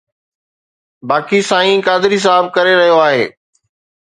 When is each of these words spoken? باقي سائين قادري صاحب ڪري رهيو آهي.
باقي 1.11 1.39
سائين 1.49 1.79
قادري 1.89 2.17
صاحب 2.25 2.45
ڪري 2.57 2.73
رهيو 2.81 2.99
آهي. 3.07 3.25